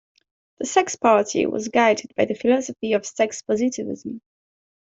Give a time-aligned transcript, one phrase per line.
[0.57, 4.19] The Sex Party was guided by the philosophy of sex-positivism.